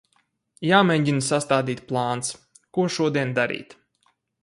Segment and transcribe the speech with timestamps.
[0.69, 2.35] Jāmēģina sastādīt plāns,
[2.79, 3.81] ko šodien darīt.